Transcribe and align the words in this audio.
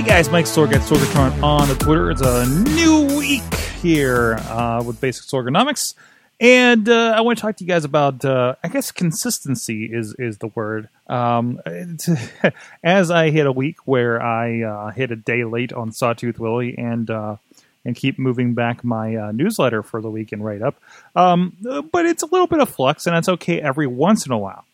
Hey 0.00 0.06
guys, 0.06 0.30
Mike 0.30 0.46
Sorg 0.46 0.72
at 0.72 0.80
Sorgatron 0.80 1.42
on 1.42 1.68
the 1.68 1.74
Twitter. 1.74 2.10
It's 2.10 2.22
a 2.22 2.46
new 2.46 3.18
week 3.18 3.54
here 3.82 4.36
uh, 4.48 4.82
with 4.82 4.98
Basic 4.98 5.26
Sorganomics, 5.26 5.92
and 6.40 6.88
uh, 6.88 7.12
I 7.14 7.20
want 7.20 7.36
to 7.36 7.42
talk 7.42 7.58
to 7.58 7.64
you 7.64 7.68
guys 7.68 7.84
about. 7.84 8.24
Uh, 8.24 8.54
I 8.64 8.68
guess 8.68 8.92
consistency 8.92 9.90
is 9.92 10.14
is 10.18 10.38
the 10.38 10.46
word. 10.46 10.88
Um, 11.06 11.60
as 12.82 13.10
I 13.10 13.28
hit 13.28 13.46
a 13.46 13.52
week 13.52 13.86
where 13.86 14.22
I 14.22 14.62
uh, 14.62 14.90
hit 14.92 15.10
a 15.10 15.16
day 15.16 15.44
late 15.44 15.74
on 15.74 15.92
Sawtooth 15.92 16.38
Willie 16.38 16.78
and 16.78 17.10
uh, 17.10 17.36
and 17.84 17.94
keep 17.94 18.18
moving 18.18 18.54
back 18.54 18.82
my 18.82 19.14
uh, 19.16 19.32
newsletter 19.32 19.82
for 19.82 20.00
the 20.00 20.08
week 20.10 20.32
and 20.32 20.42
write 20.42 20.62
up, 20.62 20.80
um, 21.14 21.58
but 21.92 22.06
it's 22.06 22.22
a 22.22 22.26
little 22.26 22.46
bit 22.46 22.60
of 22.60 22.70
flux, 22.70 23.06
and 23.06 23.14
that's 23.14 23.28
okay 23.28 23.60
every 23.60 23.86
once 23.86 24.24
in 24.24 24.32
a 24.32 24.38
while. 24.38 24.64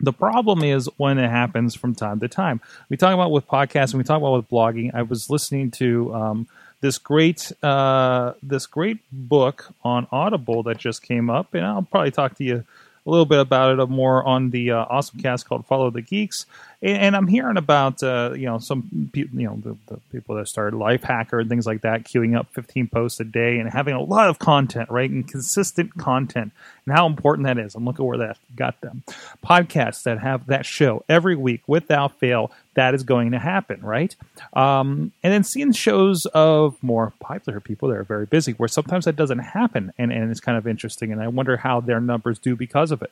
The 0.00 0.12
problem 0.12 0.62
is 0.62 0.88
when 0.96 1.18
it 1.18 1.28
happens 1.28 1.74
from 1.74 1.94
time 1.94 2.20
to 2.20 2.28
time. 2.28 2.60
We 2.88 2.96
talk 2.96 3.14
about 3.14 3.32
with 3.32 3.48
podcasts 3.48 3.92
and 3.92 3.98
we 3.98 4.04
talk 4.04 4.18
about 4.18 4.36
with 4.36 4.48
blogging. 4.48 4.94
I 4.94 5.02
was 5.02 5.28
listening 5.28 5.72
to 5.72 6.14
um, 6.14 6.48
this 6.80 6.98
great 6.98 7.50
uh, 7.62 8.34
this 8.42 8.66
great 8.66 8.98
book 9.10 9.74
on 9.82 10.06
Audible 10.12 10.62
that 10.64 10.78
just 10.78 11.02
came 11.02 11.28
up, 11.28 11.54
and 11.54 11.66
I'll 11.66 11.82
probably 11.82 12.12
talk 12.12 12.36
to 12.36 12.44
you 12.44 12.64
a 13.06 13.10
little 13.10 13.26
bit 13.26 13.40
about 13.40 13.78
it 13.78 13.86
more 13.86 14.22
on 14.24 14.50
the 14.50 14.72
uh, 14.72 14.84
awesome 14.88 15.18
cast 15.20 15.48
called 15.48 15.66
Follow 15.66 15.90
the 15.90 16.02
Geeks. 16.02 16.46
And, 16.80 17.16
I'm 17.16 17.26
hearing 17.26 17.56
about 17.56 18.04
uh, 18.04 18.34
you 18.36 18.46
know 18.46 18.58
some 18.58 19.10
you 19.12 19.28
know 19.32 19.58
the, 19.60 19.76
the, 19.92 20.00
people 20.12 20.36
that 20.36 20.46
started 20.46 20.76
Lifehacker 20.76 21.40
and 21.40 21.48
things 21.48 21.66
like 21.66 21.80
that, 21.80 22.04
queuing 22.04 22.38
up 22.38 22.46
15 22.52 22.86
posts 22.86 23.18
a 23.18 23.24
day 23.24 23.58
and 23.58 23.68
having 23.68 23.94
a 23.94 24.02
lot 24.02 24.28
of 24.28 24.38
content, 24.38 24.88
right, 24.88 25.10
and 25.10 25.26
consistent 25.26 25.96
content, 25.98 26.52
and 26.86 26.94
how 26.94 27.06
important 27.06 27.46
that 27.46 27.58
is. 27.58 27.74
And 27.74 27.84
look 27.84 27.98
at 27.98 28.06
where 28.06 28.18
that 28.18 28.38
got 28.54 28.80
them. 28.80 29.02
Podcasts 29.44 30.04
that 30.04 30.20
have 30.20 30.46
that 30.46 30.66
show 30.66 31.04
every 31.08 31.34
week 31.34 31.62
without 31.66 32.16
fail. 32.20 32.52
That 32.74 32.94
is 32.94 33.02
going 33.02 33.32
to 33.32 33.40
happen, 33.40 33.80
right? 33.80 34.14
Um, 34.52 35.10
and 35.24 35.32
then 35.32 35.42
seeing 35.42 35.72
shows 35.72 36.26
of 36.26 36.80
more 36.80 37.12
popular 37.18 37.58
people 37.58 37.88
that 37.88 37.96
are 37.96 38.04
very 38.04 38.26
busy, 38.26 38.52
where 38.52 38.68
sometimes 38.68 39.06
that 39.06 39.16
doesn't 39.16 39.40
happen, 39.40 39.92
and, 39.98 40.12
and 40.12 40.30
it's 40.30 40.38
kind 40.38 40.56
of 40.56 40.68
interesting. 40.68 41.10
And 41.10 41.20
I 41.20 41.26
wonder 41.26 41.56
how 41.56 41.80
their 41.80 42.00
numbers 42.00 42.38
do 42.38 42.54
because 42.54 42.92
of 42.92 43.02
it. 43.02 43.10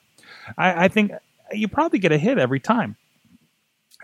I, 0.56 0.84
I 0.84 0.88
think 0.88 1.10
you 1.52 1.66
probably 1.66 1.98
get 1.98 2.12
a 2.12 2.18
hit 2.18 2.38
every 2.38 2.60
time 2.60 2.94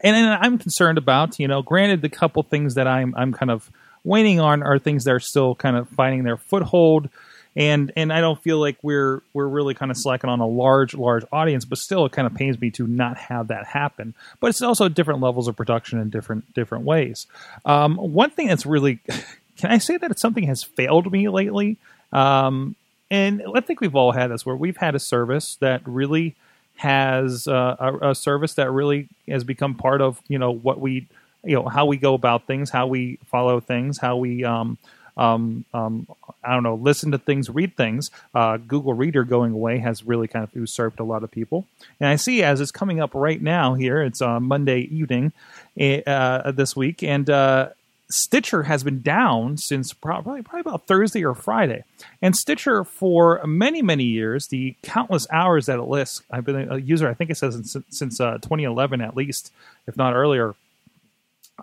and, 0.03 0.17
and 0.17 0.27
I'm 0.27 0.59
concerned 0.59 0.99
about, 0.99 1.39
you 1.39 1.49
know, 1.49 1.63
granted, 1.63 2.03
the 2.03 2.09
couple 2.09 2.43
things 2.43 2.75
that 2.75 2.87
I'm 2.87 3.15
I'm 3.17 3.33
kind 3.33 3.51
of 3.51 3.71
waiting 4.05 4.41
on 4.41 4.63
are 4.63 4.79
things 4.79 5.05
that 5.05 5.13
are 5.13 5.21
still 5.21 5.55
kind 5.55 5.77
of 5.77 5.89
finding 5.91 6.25
their 6.25 6.37
foothold, 6.37 7.09
and 7.55 7.93
and 7.97 8.13
I 8.13 8.21
don't 8.21 8.43
feel 8.43 8.59
like 8.59 8.79
we're 8.83 9.23
we're 9.33 9.47
really 9.47 9.75
kind 9.75 9.91
of 9.91 9.97
slacking 9.97 10.31
on 10.31 10.41
a 10.41 10.47
large 10.47 10.95
large 10.95 11.25
audience, 11.33 11.65
but 11.65 11.79
still, 11.79 12.05
it 12.07 12.13
kind 12.13 12.27
of 12.27 12.35
pains 12.35 12.61
me 12.61 12.71
to 12.73 12.87
not 12.87 13.17
have 13.17 13.49
that 13.49 13.67
happen. 13.67 14.15
But 14.41 14.49
it's 14.49 14.63
also 14.63 14.89
different 14.89 15.21
levels 15.21 15.49
of 15.49 15.57
production 15.57 16.01
in 16.01 16.11
different 16.11 16.53
different 16.55 16.85
ways. 16.85 17.27
Um, 17.65 17.97
one 17.97 18.31
thing 18.31 18.49
that's 18.49 18.67
really, 18.67 18.97
can 19.57 19.71
I 19.71 19.79
say 19.79 19.97
that 19.99 20.19
something 20.19 20.45
has 20.45 20.63
failed 20.63 21.13
me 21.13 21.29
lately? 21.29 21.77
Um, 22.13 22.77
and 23.11 23.43
I 23.55 23.61
think 23.61 23.81
we've 23.81 23.95
all 23.95 24.13
had 24.13 24.31
this 24.31 24.47
where 24.47 24.57
we've 24.57 24.77
had 24.77 24.95
a 24.95 24.99
service 24.99 25.57
that 25.61 25.83
really 25.87 26.35
has 26.77 27.47
uh, 27.47 27.77
a, 27.79 28.11
a, 28.11 28.15
service 28.15 28.55
that 28.55 28.71
really 28.71 29.09
has 29.29 29.45
become 29.45 29.75
part 29.75 30.01
of 30.01 30.21
you 30.29 30.39
know 30.39 30.51
what 30.51 30.81
we 30.81 31.07
you 31.45 31.55
know 31.55 31.69
how 31.69 31.87
we 31.87 31.97
go 31.97 32.15
about 32.15 32.47
things, 32.47 32.71
how 32.71 32.87
we 32.87 33.19
follow 33.27 33.61
things, 33.61 33.99
how 33.99 34.17
we 34.17 34.45
um, 34.45 34.79
um, 35.17 35.65
um, 35.75 36.07
I 36.43 36.55
don't 36.55 36.63
know, 36.63 36.75
listen 36.75 37.11
to 37.13 37.19
things, 37.19 37.51
read 37.51 37.77
things. 37.77 38.11
Uh, 38.35 38.57
Google 38.57 38.95
Reader 38.95 39.25
going 39.25 39.53
away 39.53 39.79
has 39.79 40.05
really 40.05 40.29
kind 40.29 40.43
of 40.43 40.55
usurped 40.55 41.01
a 41.01 41.05
lot 41.05 41.23
of 41.23 41.31
people. 41.31 41.67
And 42.01 42.09
I 42.09 42.17
see 42.17 42.43
as 42.43 42.61
it's 42.61 42.71
coming 42.71 43.01
up 43.01 43.11
right 43.15 43.41
now 43.41 43.75
here, 43.75 44.03
it's 44.03 44.23
uh, 44.23 44.41
Monday 44.41 44.81
evening 44.81 45.33
eh, 45.79 46.01
uh, 46.07 46.51
this 46.53 46.75
week, 46.75 47.03
and 47.03 47.29
uh, 47.29 47.71
Stitcher 48.13 48.65
has 48.65 48.85
been 48.85 49.01
down 49.01 49.57
since 49.57 49.93
probably 49.93 50.43
probably 50.43 50.61
about 50.61 50.87
Thursday 50.87 51.25
or 51.25 51.35
Friday. 51.35 51.85
And 52.21 52.37
Stitcher, 52.37 52.85
for 52.85 53.41
many 53.47 53.81
many 53.81 54.05
years, 54.05 54.49
the 54.49 54.77
countless 54.83 55.27
hours 55.31 55.67
that 55.67 55.79
it 55.79 55.85
lists, 55.85 56.23
I've 56.31 56.45
been 56.45 56.71
a 56.71 56.77
user. 56.77 57.09
I 57.09 57.15
think 57.15 57.31
it 57.31 57.37
says 57.37 57.79
since, 57.89 58.21
uh, 58.21 58.35
2011 58.35 59.01
at 59.01 59.17
least, 59.17 59.53
if 59.87 59.97
not 59.97 60.15
earlier. 60.15 60.55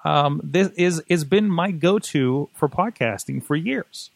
Um, 0.03 0.41
this 0.43 0.69
is 0.75 1.03
has 1.09 1.23
been 1.23 1.49
my 1.49 1.71
go 1.71 1.99
to 1.99 2.49
for 2.55 2.67
podcasting 2.67 3.43
for 3.43 3.55
years. 3.55 4.09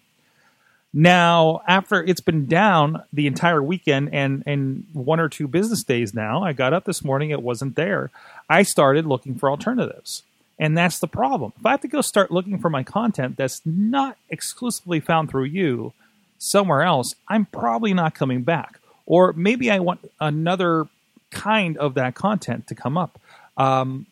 Now, 0.91 1.61
after 1.67 2.03
it's 2.03 2.21
been 2.21 2.45
down 2.45 3.03
the 3.11 3.27
entire 3.27 3.61
weekend 3.61 4.13
and 4.13 4.43
and 4.45 4.85
one 4.93 5.19
or 5.19 5.29
two 5.29 5.47
business 5.47 5.83
days 5.83 6.13
now, 6.13 6.43
I 6.43 6.53
got 6.53 6.73
up 6.73 6.85
this 6.85 7.03
morning, 7.03 7.29
it 7.29 7.41
wasn't 7.41 7.75
there. 7.75 8.11
I 8.49 8.63
started 8.63 9.05
looking 9.05 9.35
for 9.35 9.49
alternatives. 9.49 10.23
And 10.59 10.77
that's 10.77 10.99
the 10.99 11.07
problem. 11.07 11.53
If 11.59 11.65
I 11.65 11.71
have 11.71 11.81
to 11.81 11.87
go 11.87 12.01
start 12.01 12.31
looking 12.31 12.59
for 12.59 12.69
my 12.69 12.83
content 12.83 13.37
that's 13.37 13.61
not 13.65 14.17
exclusively 14.29 14.99
found 14.99 15.29
through 15.29 15.45
you 15.45 15.93
somewhere 16.37 16.83
else, 16.83 17.15
I'm 17.27 17.45
probably 17.45 17.93
not 17.93 18.13
coming 18.15 18.43
back. 18.43 18.79
Or 19.05 19.33
maybe 19.33 19.71
I 19.71 19.79
want 19.79 20.09
another 20.19 20.87
kind 21.31 21.77
of 21.77 21.95
that 21.95 22.15
content 22.15 22.67
to 22.67 22.75
come 22.75 22.97
up. 22.97 23.19
Um, 23.57 24.05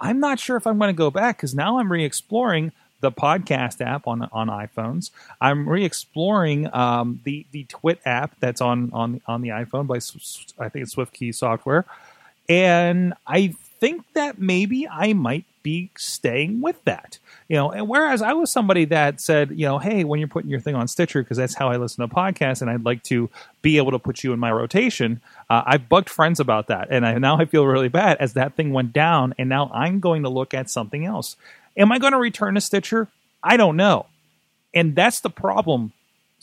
I'm 0.00 0.20
not 0.20 0.40
sure 0.40 0.56
if 0.56 0.66
I'm 0.66 0.78
going 0.78 0.88
to 0.88 0.98
go 0.98 1.10
back 1.10 1.36
because 1.36 1.54
now 1.54 1.78
I'm 1.78 1.90
re 1.90 2.04
exploring 2.04 2.72
the 3.02 3.12
podcast 3.12 3.84
app 3.84 4.06
on 4.06 4.22
on 4.32 4.48
iPhones. 4.48 5.10
I'm 5.40 5.68
re-exploring 5.68 6.72
um, 6.74 7.20
the 7.24 7.44
the 7.50 7.64
Twit 7.64 8.00
app 8.06 8.34
that's 8.40 8.62
on 8.62 8.90
on 8.92 9.20
on 9.26 9.42
the 9.42 9.50
iPhone 9.50 9.86
by 9.86 9.96
I 10.64 10.68
think 10.70 10.84
it's 10.84 10.94
SwiftKey 10.94 11.34
software, 11.34 11.84
and 12.48 13.12
I 13.26 13.54
think 13.82 14.04
that 14.14 14.38
maybe 14.38 14.86
I 14.86 15.12
might 15.12 15.44
be 15.64 15.90
staying 15.98 16.60
with 16.60 16.82
that. 16.84 17.18
You 17.48 17.56
know, 17.56 17.72
and 17.72 17.88
whereas 17.88 18.22
I 18.22 18.32
was 18.32 18.52
somebody 18.52 18.84
that 18.86 19.20
said, 19.20 19.50
you 19.50 19.66
know, 19.66 19.80
hey, 19.80 20.04
when 20.04 20.20
you're 20.20 20.28
putting 20.28 20.50
your 20.52 20.60
thing 20.60 20.76
on 20.76 20.86
Stitcher, 20.86 21.20
because 21.20 21.36
that's 21.36 21.56
how 21.56 21.68
I 21.68 21.78
listen 21.78 22.08
to 22.08 22.14
podcasts, 22.14 22.62
and 22.62 22.70
I'd 22.70 22.84
like 22.84 23.02
to 23.04 23.28
be 23.60 23.78
able 23.78 23.90
to 23.90 23.98
put 23.98 24.22
you 24.22 24.32
in 24.32 24.38
my 24.38 24.52
rotation. 24.52 25.20
Uh, 25.50 25.64
I've 25.66 25.88
bugged 25.88 26.08
friends 26.08 26.38
about 26.38 26.68
that, 26.68 26.88
and 26.92 27.04
I, 27.04 27.18
now 27.18 27.38
I 27.38 27.44
feel 27.44 27.66
really 27.66 27.88
bad 27.88 28.18
as 28.20 28.34
that 28.34 28.54
thing 28.54 28.72
went 28.72 28.92
down, 28.92 29.34
and 29.36 29.48
now 29.48 29.68
I'm 29.74 29.98
going 29.98 30.22
to 30.22 30.28
look 30.28 30.54
at 30.54 30.70
something 30.70 31.04
else. 31.04 31.34
Am 31.76 31.90
I 31.90 31.98
going 31.98 32.12
to 32.12 32.18
return 32.18 32.54
to 32.54 32.60
Stitcher? 32.60 33.08
I 33.42 33.56
don't 33.56 33.76
know, 33.76 34.06
and 34.72 34.94
that's 34.94 35.18
the 35.18 35.30
problem. 35.30 35.92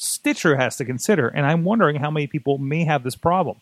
Stitcher 0.01 0.55
has 0.55 0.77
to 0.77 0.85
consider, 0.85 1.27
and 1.27 1.45
I'm 1.45 1.63
wondering 1.63 1.97
how 1.97 2.09
many 2.09 2.25
people 2.27 2.57
may 2.57 2.85
have 2.85 3.03
this 3.03 3.15
problem. 3.15 3.57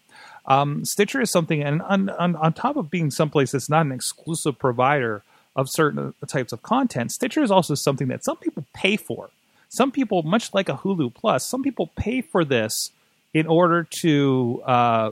Um, 0.46 0.86
Stitcher 0.86 1.22
is 1.22 1.32
something, 1.32 1.64
and 1.64 1.82
on, 1.82 2.10
on, 2.10 2.36
on 2.36 2.54
top 2.54 2.78
of 2.78 2.90
being 2.90 3.12
someplace 3.12 3.52
that's 3.52 3.70
not 3.70 3.86
an 3.86 3.92
exclusive 3.92 4.58
provider 4.60 5.24
of 5.56 5.70
certain 5.70 6.14
types 6.28 6.54
of 6.54 6.62
content, 6.62 7.12
Stitcher 7.12 7.42
is 7.42 7.52
also 7.52 7.76
something 7.76 8.08
that 8.10 8.24
some 8.24 8.38
people 8.38 8.66
pay 8.74 8.98
for. 8.98 9.32
Some 9.70 9.92
people, 9.92 10.24
much 10.24 10.54
like 10.54 10.70
a 10.70 10.76
Hulu 10.76 11.14
Plus, 11.14 11.46
some 11.46 11.64
people 11.64 11.90
pay 11.96 12.22
for 12.22 12.46
this 12.46 12.92
in 13.34 13.48
order 13.48 13.84
to 14.02 14.62
uh, 14.66 15.12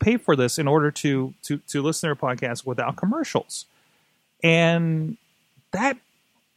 pay 0.00 0.16
for 0.16 0.36
this 0.36 0.58
in 0.58 0.66
order 0.68 0.90
to 0.90 1.34
to 1.42 1.58
to 1.58 1.82
listen 1.82 2.08
to 2.08 2.14
their 2.14 2.30
podcast 2.30 2.64
without 2.64 2.96
commercials. 2.96 3.66
And 4.42 5.16
that, 5.72 5.96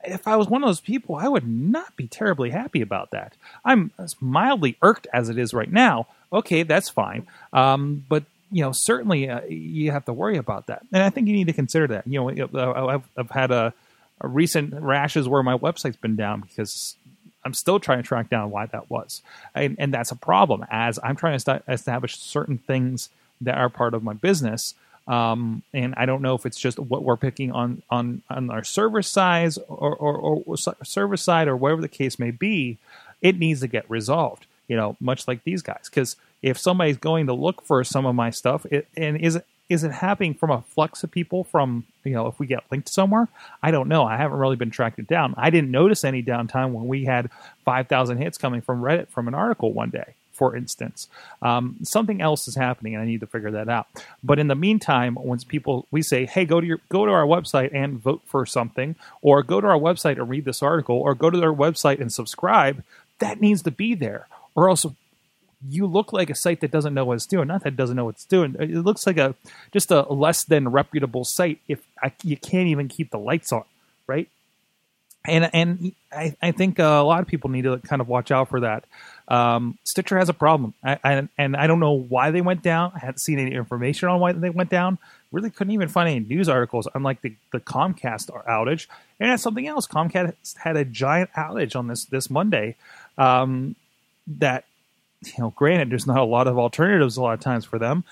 if 0.08 0.28
I 0.28 0.36
was 0.36 0.48
one 0.48 0.64
of 0.64 0.68
those 0.68 0.82
people, 0.82 1.16
I 1.16 1.28
would 1.28 1.48
not 1.48 1.96
be 1.96 2.08
terribly 2.08 2.50
happy 2.50 2.82
about 2.82 3.12
that. 3.12 3.34
I'm 3.64 3.92
mildly 4.20 4.78
irked 4.82 5.08
as 5.14 5.30
it 5.30 5.38
is 5.38 5.54
right 5.54 5.72
now. 5.72 6.08
Okay, 6.32 6.64
that's 6.64 6.90
fine. 6.90 7.28
Um, 7.54 8.06
but 8.08 8.24
you 8.52 8.62
know, 8.62 8.72
certainly 8.74 9.30
uh, 9.30 9.42
you 9.46 9.92
have 9.92 10.06
to 10.06 10.14
worry 10.14 10.38
about 10.38 10.68
that, 10.68 10.84
and 10.94 11.04
I 11.04 11.10
think 11.10 11.28
you 11.28 11.34
need 11.34 11.48
to 11.48 11.54
consider 11.54 11.88
that. 11.88 12.08
You 12.08 12.32
know, 12.32 12.48
uh, 12.54 12.88
I've, 12.88 13.10
I've 13.18 13.32
had 13.32 13.52
a, 13.52 13.74
a 14.22 14.28
recent 14.28 14.74
rashes 14.74 15.28
where 15.28 15.44
my 15.44 15.58
website's 15.58 15.98
been 15.98 16.16
down 16.16 16.42
because 16.42 16.96
I'm 17.44 17.54
still 17.54 17.80
trying 17.80 18.02
to 18.02 18.08
track 18.08 18.30
down 18.30 18.52
why 18.52 18.68
that 18.68 18.90
was, 18.90 19.22
and, 19.54 19.76
and 19.80 19.94
that's 19.94 20.12
a 20.12 20.16
problem. 20.16 20.66
As 20.70 21.00
I'm 21.04 21.16
trying 21.16 21.34
to 21.34 21.40
st- 21.40 21.64
establish 21.68 22.18
certain 22.18 22.58
things 22.58 23.10
that 23.42 23.58
are 23.58 23.70
part 23.70 23.94
of 23.94 24.04
my 24.04 24.14
business, 24.14 24.76
um, 25.08 25.64
and 25.74 25.94
I 25.98 26.06
don't 26.06 26.22
know 26.22 26.36
if 26.36 26.46
it's 26.46 26.60
just 26.60 26.80
what 26.80 27.04
we're 27.04 27.18
picking 27.18 27.52
on 27.52 27.82
on 27.90 28.22
on 28.30 28.50
our 28.50 28.64
server 28.64 29.02
size 29.02 29.58
or, 29.58 29.96
or, 29.96 30.18
or 30.18 30.58
server 30.84 31.18
side 31.18 31.48
or 31.48 31.56
whatever 31.56 31.82
the 31.82 31.88
case 31.88 32.18
may 32.20 32.32
be. 32.32 32.78
It 33.22 33.40
needs 33.40 33.62
to 33.62 33.68
get 33.68 33.90
resolved 33.90 34.46
you 34.68 34.76
know, 34.76 34.96
much 35.00 35.28
like 35.28 35.44
these 35.44 35.62
guys. 35.62 35.90
Because 35.90 36.16
if 36.42 36.58
somebody's 36.58 36.98
going 36.98 37.28
to 37.28 37.34
look 37.34 37.64
for 37.64 37.84
some 37.84 38.06
of 38.06 38.16
my 38.16 38.30
stuff, 38.30 38.66
it, 38.68 38.88
and 38.96 39.18
is 39.18 39.40
is 39.68 39.84
it 39.84 39.92
happening 39.92 40.36
from 40.36 40.52
a 40.52 40.62
flux 40.62 41.04
of 41.04 41.10
people 41.10 41.44
from 41.44 41.86
you 42.04 42.14
know 42.14 42.28
if 42.28 42.40
we 42.40 42.46
get 42.46 42.64
linked 42.70 42.88
somewhere 42.88 43.28
i 43.64 43.72
don't 43.72 43.88
know 43.88 44.04
i 44.06 44.16
haven't 44.16 44.38
really 44.38 44.56
been 44.56 44.70
tracked 44.70 45.00
it 45.00 45.08
down 45.08 45.34
i 45.38 45.50
didn't 45.50 45.72
notice 45.72 46.04
any 46.04 46.22
downtime 46.22 46.72
when 46.72 46.88
we 46.88 47.06
had 47.06 47.32
5000 47.64 48.18
hits 48.18 48.38
coming 48.38 48.62
from 48.62 48.84
reddit 48.84 49.08
from 49.08 49.28
an 49.28 49.34
article 49.34 49.74
one 49.74 49.90
day 49.90 50.14
for 50.36 50.56
instance 50.56 51.08
um, 51.42 51.78
something 51.84 52.22
else 52.22 52.48
is 52.48 52.56
happening 52.56 52.94
and 52.94 53.02
i 53.02 53.06
need 53.06 53.20
to 53.20 53.28
figure 53.28 53.52
that 53.52 53.70
out 53.70 53.88
but 54.24 54.40
in 54.40 54.48
the 54.48 54.56
meantime 54.56 55.16
once 55.16 55.44
people 55.44 55.88
we 55.92 56.02
say 56.02 56.26
hey 56.26 56.46
go 56.46 56.62
to 56.62 56.68
your 56.68 56.80
go 56.90 57.06
to 57.06 57.12
our 57.12 57.26
website 57.26 57.74
and 57.74 58.00
vote 58.00 58.22
for 58.26 58.46
something 58.46 58.96
or 59.22 59.42
go 59.42 59.60
to 59.60 59.68
our 59.68 59.80
website 59.80 60.18
and 60.18 60.30
read 60.30 60.46
this 60.46 60.62
article 60.62 60.98
or 60.98 61.16
go 61.16 61.30
to 61.30 61.40
their 61.40 61.54
website 61.54 62.00
and 62.00 62.12
subscribe 62.12 62.84
that 63.20 63.42
needs 63.42 63.62
to 63.62 63.72
be 63.72 63.96
there 63.96 64.28
or 64.56 64.70
else 64.70 64.86
you 65.70 65.86
look 65.86 66.14
like 66.14 66.30
a 66.30 66.36
site 66.36 66.62
that 66.62 66.72
doesn't 66.72 66.94
know 66.94 67.06
what 67.06 67.16
it's 67.16 67.26
doing. 67.26 67.48
Not 67.48 67.64
that 67.64 67.74
it 67.74 67.78
doesn't 67.78 67.96
know 67.96 68.06
what 68.06 68.16
it's 68.16 68.26
doing. 68.26 68.56
It 68.60 68.70
looks 68.70 69.08
like 69.08 69.18
a 69.18 69.36
just 69.72 69.92
a 69.92 70.02
less 70.02 70.44
than 70.44 70.70
reputable 70.70 71.24
site 71.24 71.60
if 71.68 71.80
I, 72.02 72.12
you 72.24 72.38
can't 72.38 72.68
even 72.68 72.88
keep 72.88 73.12
the 73.12 73.20
lights 73.20 73.52
on, 73.52 73.64
right? 74.08 74.30
And 75.26 75.50
and 75.54 75.94
I, 76.12 76.36
I 76.42 76.52
think 76.52 76.80
a 76.80 77.04
lot 77.04 77.22
of 77.22 77.28
people 77.28 77.50
need 77.50 77.64
to 77.64 77.78
kind 77.80 78.02
of 78.02 78.08
watch 78.08 78.32
out 78.32 78.50
for 78.50 78.62
that. 78.62 78.86
Um, 79.28 79.78
Stitcher 79.84 80.18
has 80.20 80.30
a 80.30 80.34
problem, 80.34 80.74
I, 80.84 81.00
I, 81.04 81.28
and 81.38 81.56
I 81.56 81.66
don't 81.66 81.80
know 81.80 81.94
why 81.94 82.32
they 82.32 82.42
went 82.42 82.62
down. 82.62 82.92
I 82.96 83.00
hadn't 83.00 83.18
seen 83.20 83.40
any 83.40 83.56
information 83.56 84.08
on 84.08 84.20
why 84.20 84.34
they 84.34 84.52
went 84.52 84.70
down. 84.70 85.00
Really 85.32 85.50
couldn't 85.50 85.74
even 85.74 85.88
find 85.88 86.08
any 86.08 86.20
news 86.20 86.48
articles, 86.48 86.88
unlike 86.94 87.22
the, 87.22 87.36
the 87.52 87.60
Comcast 87.60 88.30
outage. 88.48 88.88
And 89.20 89.32
that's 89.32 89.42
something 89.42 89.68
else. 89.68 89.88
Comcast 89.88 90.58
had 90.58 90.78
a 90.78 90.86
giant 90.86 91.32
outage 91.34 91.76
on 91.76 91.88
this 91.88 92.06
this 92.06 92.30
Monday 92.30 92.76
um, 93.18 93.76
that 94.28 94.66
you 95.26 95.34
know, 95.40 95.54
granted, 95.56 95.90
there's 95.90 96.08
not 96.08 96.18
a 96.18 96.24
lot 96.24 96.48
of 96.48 96.58
alternatives 96.58 97.18
a 97.18 97.22
lot 97.22 97.34
of 97.34 97.40
times 97.40 97.66
for 97.66 97.80
them, 97.80 98.04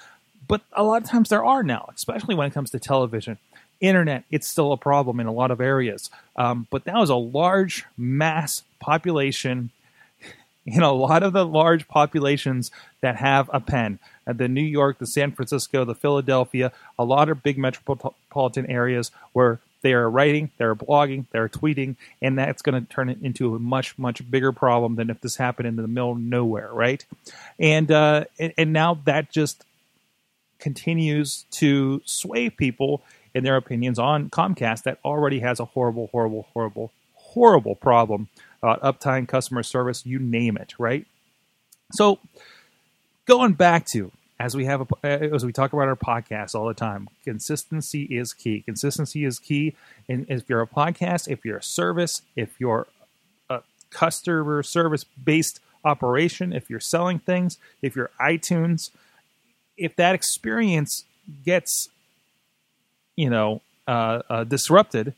but 0.48 0.62
a 0.74 0.84
lot 0.84 1.02
of 1.02 1.10
times 1.10 1.30
there 1.30 1.46
are 1.46 1.64
now, 1.64 1.90
especially 1.96 2.36
when 2.36 2.48
it 2.48 2.54
comes 2.54 2.72
to 2.72 2.80
television. 2.80 3.38
Internet, 3.80 4.24
it's 4.32 4.48
still 4.48 4.72
a 4.72 4.78
problem 4.78 5.20
in 5.20 5.28
a 5.28 5.32
lot 5.32 5.52
of 5.52 5.60
areas. 5.60 6.10
Um, 6.36 6.68
but 6.70 6.86
that 6.86 6.96
was 6.96 7.10
a 7.10 7.16
large 7.16 7.86
mass 7.98 8.64
population 8.80 9.72
in 10.66 10.82
a 10.82 10.94
lot 10.94 11.24
of 11.24 11.34
the 11.34 11.46
large 11.46 11.88
populations 11.88 12.72
that 13.02 13.18
have 13.18 13.50
a 13.54 13.60
pen. 13.60 14.00
Uh, 14.26 14.34
the 14.34 14.48
New 14.48 14.62
York, 14.62 15.00
the 15.00 15.08
San 15.08 15.32
Francisco, 15.32 15.84
the 15.84 15.96
Philadelphia, 15.96 16.72
a 16.98 17.04
lot 17.04 17.30
of 17.30 17.44
big 17.44 17.58
metropolitan 17.58 18.66
areas 18.68 19.12
where 19.34 19.60
they 19.82 19.94
are 19.94 20.10
writing, 20.10 20.50
they're 20.58 20.76
blogging, 20.76 21.26
they're 21.32 21.50
tweeting, 21.50 21.98
and 22.22 22.40
that's 22.40 22.62
going 22.62 22.82
to 22.82 22.90
turn 22.90 23.10
it 23.10 23.18
into 23.22 23.54
a 23.54 23.60
much, 23.60 24.00
much 24.00 24.30
bigger 24.32 24.54
problem 24.54 24.96
than 24.96 25.10
if 25.10 25.20
this 25.20 25.36
happened 25.36 25.68
in 25.68 25.76
the 25.76 25.88
middle 25.88 26.14
of 26.14 26.20
nowhere, 26.20 26.70
right? 26.72 27.06
And 27.60 27.92
uh, 27.92 28.26
and, 28.40 28.54
and 28.58 28.74
now 28.74 29.00
that 29.06 29.30
just 29.30 29.66
continues 30.60 31.44
to 31.52 32.02
sway 32.06 32.50
people 32.50 33.04
in 33.36 33.44
their 33.44 33.58
opinions 33.58 34.00
on 34.00 34.30
Comcast 34.30 34.84
that 34.84 35.00
already 35.04 35.42
has 35.42 35.60
a 35.60 35.66
horrible, 35.66 36.08
horrible, 36.14 36.48
horrible, 36.54 36.94
horrible 37.16 37.76
problem 37.76 38.30
about 38.64 38.82
uptime, 38.82 39.28
customer 39.28 39.62
service, 39.62 40.06
you 40.06 40.20
name 40.20 40.58
it, 40.58 40.74
right? 40.80 41.06
So 41.92 42.20
going 43.26 43.54
back 43.54 43.86
to 43.88 44.12
as 44.40 44.56
we 44.56 44.66
have 44.66 44.82
a, 44.82 44.88
uh, 45.04 45.36
as 45.36 45.46
we 45.46 45.52
talk 45.52 45.74
about 45.74 45.88
our 45.88 45.96
podcast 45.96 46.56
all 46.56 46.68
the 46.68 46.74
time, 46.74 47.08
consistency 47.24 48.04
is 48.04 48.34
key. 48.34 48.62
Consistency 48.62 49.26
is 49.26 49.40
key. 49.40 49.76
And 50.10 50.26
if 50.28 50.50
you're 50.50 50.62
a 50.62 50.68
podcast, 50.68 51.30
if 51.30 51.46
you're 51.46 51.58
a 51.58 51.64
service, 51.64 52.22
if 52.36 52.60
you're 52.60 52.88
a 53.50 53.62
customer 53.92 54.64
service 54.64 55.04
based 55.04 55.60
operation, 55.86 56.52
if 56.52 56.70
you're 56.70 56.80
selling 56.80 57.20
things, 57.20 57.58
if 57.82 57.96
you're 57.96 58.10
iTunes, 58.20 58.90
if 59.78 59.96
that 59.98 60.16
experience 60.16 61.06
gets, 61.46 61.90
you 63.16 63.30
know, 63.30 63.62
uh, 63.88 64.22
uh, 64.30 64.44
disrupted, 64.44 65.14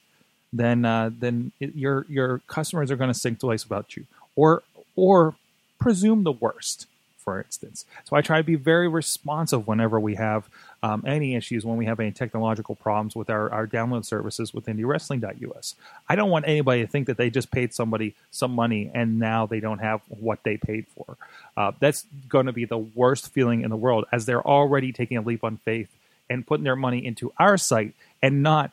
then 0.59 0.85
uh, 0.85 1.11
then 1.17 1.51
it, 1.59 1.75
your 1.75 2.05
your 2.09 2.39
customers 2.47 2.91
are 2.91 2.95
going 2.95 3.13
to 3.13 3.19
think 3.19 3.39
twice 3.39 3.63
about 3.63 3.95
you, 3.95 4.05
or 4.35 4.63
or 4.95 5.35
presume 5.79 6.23
the 6.23 6.31
worst 6.31 6.87
for 7.25 7.41
instance. 7.41 7.85
So 8.05 8.15
I 8.15 8.21
try 8.21 8.37
to 8.37 8.43
be 8.43 8.55
very 8.55 8.87
responsive 8.87 9.67
whenever 9.67 9.99
we 9.99 10.13
have 10.13 10.47
um, 10.83 11.03
any 11.07 11.35
issues, 11.35 11.65
when 11.65 11.75
we 11.75 11.87
have 11.87 11.99
any 11.99 12.11
technological 12.11 12.75
problems 12.75 13.15
with 13.15 13.31
our, 13.31 13.51
our 13.51 13.65
download 13.65 14.05
services 14.05 14.53
with 14.53 14.67
IndieWrestling.us. 14.67 15.75
I 16.07 16.15
don't 16.15 16.29
want 16.29 16.47
anybody 16.47 16.81
to 16.81 16.87
think 16.87 17.07
that 17.07 17.17
they 17.17 17.31
just 17.31 17.49
paid 17.49 17.73
somebody 17.73 18.13
some 18.29 18.51
money 18.51 18.91
and 18.93 19.17
now 19.17 19.47
they 19.47 19.59
don't 19.59 19.79
have 19.79 20.01
what 20.07 20.43
they 20.43 20.55
paid 20.55 20.85
for. 20.95 21.17
Uh, 21.57 21.71
that's 21.79 22.05
going 22.29 22.45
to 22.45 22.53
be 22.53 22.65
the 22.65 22.77
worst 22.77 23.33
feeling 23.33 23.61
in 23.61 23.71
the 23.71 23.75
world 23.75 24.05
as 24.11 24.27
they're 24.27 24.45
already 24.45 24.91
taking 24.91 25.17
a 25.17 25.21
leap 25.21 25.43
on 25.43 25.57
faith 25.57 25.89
and 26.29 26.45
putting 26.45 26.63
their 26.63 26.75
money 26.75 27.03
into 27.03 27.33
our 27.39 27.57
site 27.57 27.95
and 28.21 28.43
not 28.43 28.71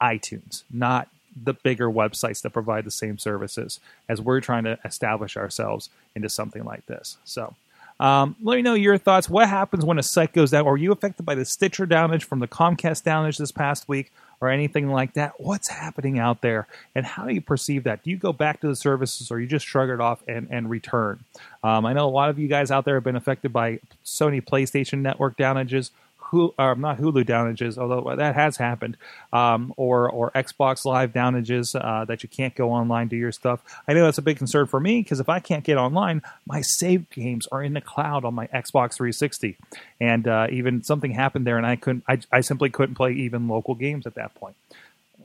iTunes, 0.00 0.62
not 0.70 1.08
the 1.42 1.52
bigger 1.52 1.88
websites 1.90 2.42
that 2.42 2.50
provide 2.50 2.84
the 2.84 2.90
same 2.90 3.18
services 3.18 3.78
as 4.08 4.20
we're 4.20 4.40
trying 4.40 4.64
to 4.64 4.78
establish 4.84 5.36
ourselves 5.36 5.90
into 6.14 6.28
something 6.28 6.64
like 6.64 6.86
this. 6.86 7.18
So 7.24 7.54
um, 7.98 8.36
let 8.42 8.56
me 8.56 8.62
know 8.62 8.74
your 8.74 8.98
thoughts. 8.98 9.28
What 9.28 9.48
happens 9.48 9.84
when 9.84 9.98
a 9.98 10.02
site 10.02 10.32
goes 10.32 10.50
down? 10.50 10.66
Are 10.66 10.76
you 10.76 10.92
affected 10.92 11.24
by 11.24 11.34
the 11.34 11.44
Stitcher 11.44 11.86
damage 11.86 12.24
from 12.24 12.40
the 12.40 12.48
Comcast 12.48 13.04
damage 13.04 13.38
this 13.38 13.52
past 13.52 13.88
week 13.88 14.12
or 14.40 14.50
anything 14.50 14.88
like 14.90 15.14
that? 15.14 15.40
What's 15.40 15.68
happening 15.68 16.18
out 16.18 16.42
there 16.42 16.66
and 16.94 17.06
how 17.06 17.26
do 17.26 17.34
you 17.34 17.40
perceive 17.40 17.84
that? 17.84 18.02
Do 18.02 18.10
you 18.10 18.18
go 18.18 18.32
back 18.32 18.60
to 18.60 18.68
the 18.68 18.76
services 18.76 19.30
or 19.30 19.40
you 19.40 19.46
just 19.46 19.66
shrug 19.66 19.88
it 19.88 20.00
off 20.00 20.22
and, 20.28 20.48
and 20.50 20.68
return? 20.68 21.24
Um, 21.62 21.86
I 21.86 21.94
know 21.94 22.06
a 22.06 22.10
lot 22.10 22.28
of 22.28 22.38
you 22.38 22.48
guys 22.48 22.70
out 22.70 22.84
there 22.84 22.96
have 22.96 23.04
been 23.04 23.16
affected 23.16 23.52
by 23.52 23.80
Sony 24.04 24.44
PlayStation 24.44 24.98
Network 24.98 25.36
damages. 25.36 25.90
Hulu, 26.30 26.54
or 26.58 26.74
not 26.74 26.98
Hulu 26.98 27.24
downages, 27.26 27.78
although 27.78 28.14
that 28.16 28.34
has 28.34 28.56
happened, 28.56 28.96
um, 29.32 29.72
or 29.76 30.10
or 30.10 30.30
Xbox 30.32 30.84
Live 30.84 31.12
downages 31.12 31.74
uh, 31.74 32.04
that 32.06 32.22
you 32.22 32.28
can't 32.28 32.54
go 32.54 32.72
online 32.72 33.08
do 33.08 33.16
your 33.16 33.32
stuff. 33.32 33.60
I 33.86 33.94
know 33.94 34.04
that's 34.04 34.18
a 34.18 34.22
big 34.22 34.38
concern 34.38 34.66
for 34.66 34.80
me 34.80 35.02
because 35.02 35.20
if 35.20 35.28
I 35.28 35.40
can't 35.40 35.64
get 35.64 35.76
online, 35.76 36.22
my 36.46 36.60
saved 36.60 37.10
games 37.10 37.46
are 37.52 37.62
in 37.62 37.74
the 37.74 37.80
cloud 37.80 38.24
on 38.24 38.34
my 38.34 38.46
Xbox 38.48 38.94
360, 38.94 39.56
and 40.00 40.26
uh, 40.26 40.46
even 40.50 40.82
something 40.82 41.12
happened 41.12 41.46
there, 41.46 41.56
and 41.56 41.66
I 41.66 41.76
couldn't, 41.76 42.04
I, 42.08 42.18
I 42.32 42.40
simply 42.40 42.70
couldn't 42.70 42.94
play 42.94 43.12
even 43.12 43.48
local 43.48 43.74
games 43.74 44.06
at 44.06 44.14
that 44.14 44.34
point 44.34 44.56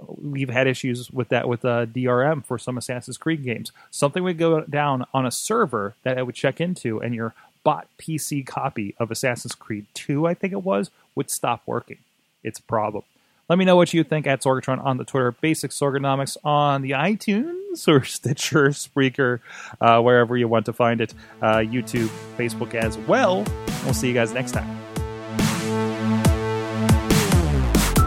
we've 0.07 0.49
had 0.49 0.67
issues 0.67 1.11
with 1.11 1.29
that 1.29 1.47
with 1.47 1.63
uh, 1.65 1.85
DRM 1.85 2.45
for 2.45 2.57
some 2.57 2.77
Assassin's 2.77 3.17
Creed 3.17 3.43
games. 3.43 3.71
Something 3.89 4.23
would 4.23 4.37
go 4.37 4.61
down 4.61 5.05
on 5.13 5.25
a 5.25 5.31
server 5.31 5.95
that 6.03 6.17
I 6.17 6.21
would 6.21 6.35
check 6.35 6.61
into, 6.61 7.01
and 7.01 7.13
your 7.13 7.33
bought 7.63 7.87
PC 7.97 8.45
copy 8.45 8.95
of 8.97 9.11
Assassin's 9.11 9.55
Creed 9.55 9.85
2, 9.93 10.27
I 10.27 10.33
think 10.33 10.53
it 10.53 10.63
was, 10.63 10.91
would 11.15 11.29
stop 11.29 11.61
working. 11.65 11.97
It's 12.43 12.59
a 12.59 12.63
problem. 12.63 13.03
Let 13.49 13.59
me 13.59 13.65
know 13.65 13.75
what 13.75 13.93
you 13.93 14.03
think 14.03 14.27
at 14.27 14.41
Sorgatron 14.41 14.83
on 14.83 14.95
the 14.97 15.03
Twitter, 15.03 15.33
Basic 15.33 15.71
Sorganomics 15.71 16.37
on 16.43 16.81
the 16.81 16.91
iTunes 16.91 17.85
or 17.87 18.03
Stitcher, 18.05 18.69
Spreaker, 18.69 19.41
uh, 19.81 20.01
wherever 20.01 20.37
you 20.37 20.47
want 20.47 20.67
to 20.67 20.73
find 20.73 21.01
it, 21.01 21.13
uh, 21.41 21.57
YouTube, 21.57 22.09
Facebook 22.37 22.73
as 22.73 22.97
well. 22.97 23.45
We'll 23.83 23.93
see 23.93 24.07
you 24.07 24.13
guys 24.13 24.31
next 24.33 24.53
time. 24.53 24.77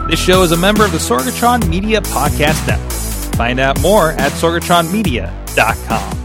This 0.09 0.19
show 0.19 0.41
is 0.43 0.51
a 0.51 0.57
member 0.57 0.83
of 0.83 0.91
the 0.91 0.97
Sorgatron 0.97 1.67
Media 1.67 2.01
Podcast 2.01 2.67
Network. 2.67 2.91
Find 3.35 3.59
out 3.59 3.79
more 3.81 4.11
at 4.11 4.31
sorgatronmedia.com. 4.31 6.24